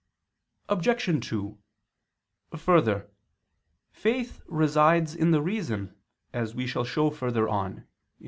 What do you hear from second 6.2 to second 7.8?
as we shall show further on